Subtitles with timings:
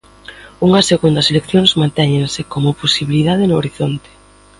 [0.67, 4.09] Unhas segundas eleccións mantéñense como posibilidade no horizonte.